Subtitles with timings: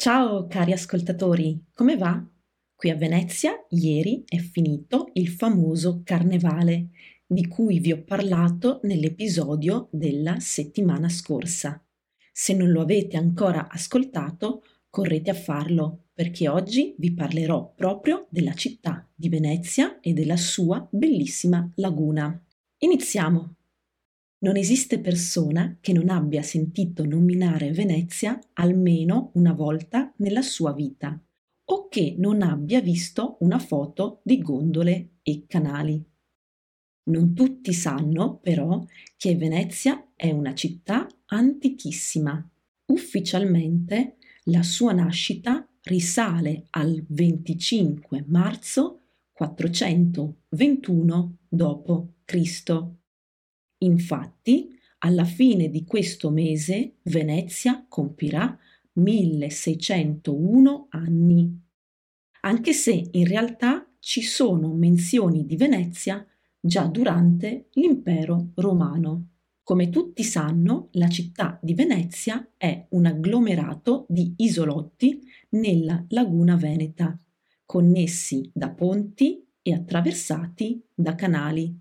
[0.00, 2.24] Ciao cari ascoltatori, come va?
[2.76, 6.90] Qui a Venezia ieri è finito il famoso carnevale
[7.26, 11.84] di cui vi ho parlato nell'episodio della settimana scorsa.
[12.30, 18.54] Se non lo avete ancora ascoltato, correte a farlo perché oggi vi parlerò proprio della
[18.54, 22.40] città di Venezia e della sua bellissima laguna.
[22.78, 23.57] Iniziamo!
[24.40, 31.20] Non esiste persona che non abbia sentito nominare Venezia almeno una volta nella sua vita
[31.70, 36.00] o che non abbia visto una foto di gondole e canali.
[37.10, 38.84] Non tutti sanno però
[39.16, 42.48] che Venezia è una città antichissima.
[42.92, 49.00] Ufficialmente la sua nascita risale al 25 marzo
[49.32, 53.07] 421 d.C.
[53.78, 58.58] Infatti, alla fine di questo mese Venezia compirà
[58.94, 61.60] 1601 anni,
[62.40, 66.26] anche se in realtà ci sono menzioni di Venezia
[66.60, 69.28] già durante l'impero romano.
[69.62, 77.16] Come tutti sanno, la città di Venezia è un agglomerato di isolotti nella laguna veneta,
[77.64, 81.78] connessi da ponti e attraversati da canali.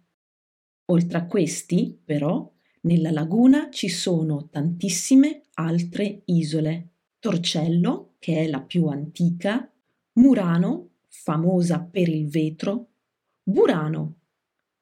[0.89, 2.49] Oltre a questi, però,
[2.81, 6.91] nella laguna ci sono tantissime altre isole.
[7.19, 9.69] Torcello, che è la più antica,
[10.13, 12.91] Murano, famosa per il vetro,
[13.43, 14.19] Burano,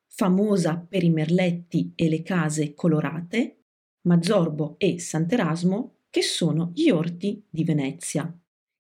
[0.08, 3.64] famosa per i merletti e le case colorate,
[4.02, 8.32] Mazzorbo e Sant'Erasmo, che sono gli orti di Venezia.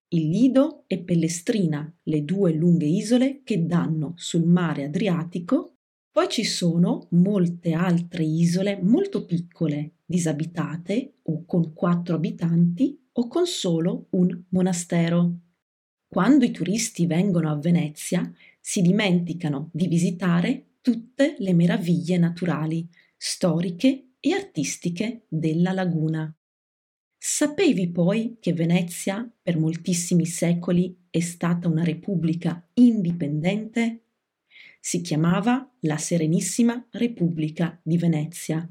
[0.09, 5.74] Il Lido e Pellestrina, le due lunghe isole che danno sul mare Adriatico
[6.15, 13.45] poi ci sono molte altre isole molto piccole, disabitate o con quattro abitanti o con
[13.45, 15.39] solo un monastero.
[16.07, 22.87] Quando i turisti vengono a Venezia si dimenticano di visitare tutte le meraviglie naturali,
[23.17, 26.33] storiche e artistiche della laguna.
[27.17, 34.04] Sapevi poi che Venezia per moltissimi secoli è stata una repubblica indipendente?
[34.79, 38.67] Si chiamava la Serenissima Repubblica di Venezia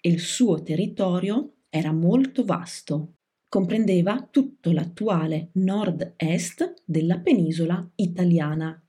[0.00, 3.14] e il suo territorio era molto vasto.
[3.48, 8.80] Comprendeva tutto l'attuale nord-est della penisola italiana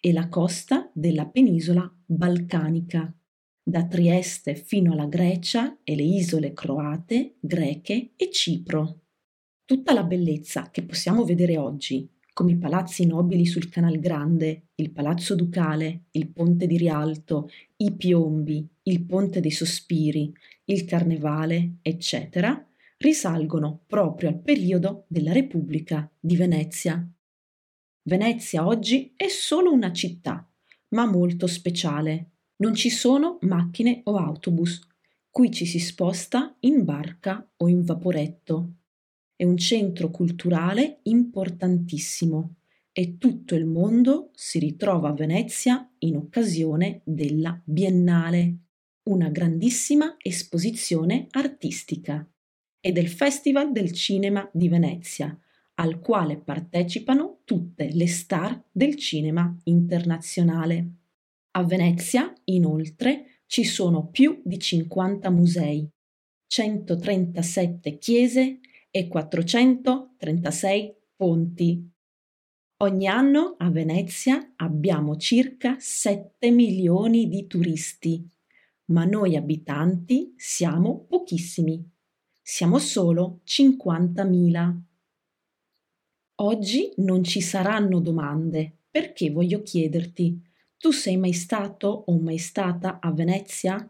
[0.00, 3.14] e la costa della penisola balcanica,
[3.62, 9.00] da Trieste fino alla Grecia e le isole croate, greche e Cipro.
[9.64, 14.90] Tutta la bellezza che possiamo vedere oggi come i palazzi nobili sul Canal Grande, il
[14.90, 20.34] Palazzo Ducale, il Ponte di Rialto, i Piombi, il Ponte dei Sospiri,
[20.64, 22.66] il Carnevale, eccetera,
[22.98, 27.08] risalgono proprio al periodo della Repubblica di Venezia.
[28.02, 30.46] Venezia oggi è solo una città,
[30.88, 32.30] ma molto speciale.
[32.56, 34.80] Non ci sono macchine o autobus.
[35.30, 38.72] Qui ci si sposta in barca o in vaporetto.
[39.36, 42.54] È un centro culturale importantissimo
[42.92, 48.58] e tutto il mondo si ritrova a Venezia in occasione della Biennale,
[49.08, 52.24] una grandissima esposizione artistica,
[52.78, 55.36] e del Festival del Cinema di Venezia,
[55.76, 60.90] al quale partecipano tutte le star del cinema internazionale.
[61.56, 65.88] A Venezia, inoltre, ci sono più di 50 musei,
[66.46, 68.60] 137 chiese
[68.96, 71.90] e 436 ponti.
[72.76, 78.24] Ogni anno a Venezia abbiamo circa 7 milioni di turisti,
[78.92, 81.84] ma noi abitanti siamo pochissimi.
[82.40, 84.78] Siamo solo 50.000.
[86.36, 90.40] Oggi non ci saranno domande, perché voglio chiederti,
[90.78, 93.88] tu sei mai stato o mai stata a Venezia?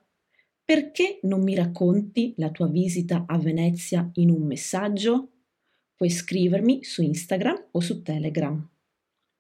[0.67, 5.29] Perché non mi racconti la tua visita a Venezia in un messaggio?
[5.95, 8.67] Puoi scrivermi su Instagram o su Telegram.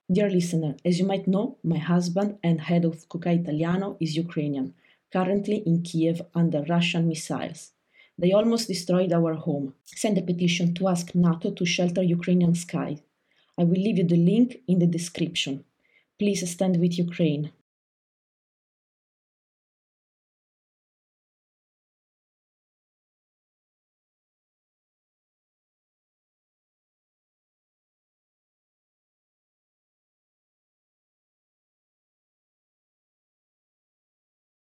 [0.05, 4.75] Dear listener, as you might know, my husband and head of Kuka Italiano is Ukrainian,
[5.11, 7.73] currently in Kiev under Russian missiles.
[8.19, 9.73] They almost destroyed our home.
[9.82, 13.00] Send a petition to ask NATO to shelter Ukrainian skies.
[13.56, 15.65] I will leave you the link in the description.
[16.19, 17.50] Please stand with Ukraine.